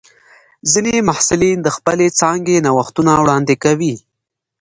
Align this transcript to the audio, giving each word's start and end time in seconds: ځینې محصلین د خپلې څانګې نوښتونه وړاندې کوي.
ځینې 0.71 0.95
محصلین 1.09 1.57
د 1.63 1.67
خپلې 1.77 2.07
څانګې 2.19 2.63
نوښتونه 2.67 3.11
وړاندې 3.21 3.55
کوي. 3.63 3.95